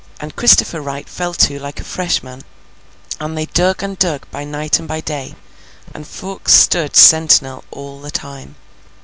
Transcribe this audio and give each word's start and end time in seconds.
And 0.19 0.35
Christopher 0.35 0.81
Wright 0.81 1.07
fell 1.07 1.35
to 1.35 1.59
like 1.59 1.79
a 1.79 1.83
fresh 1.83 2.23
man, 2.23 2.41
and 3.19 3.37
they 3.37 3.45
dug 3.45 3.83
and 3.83 3.99
dug 3.99 4.25
by 4.31 4.43
night 4.43 4.79
and 4.79 4.87
by 4.87 4.99
day, 4.99 5.35
and 5.93 6.07
Fawkes 6.07 6.53
stood 6.53 6.95
sentinel 6.95 7.63
all 7.69 8.01
the 8.01 8.09
time. 8.09 8.55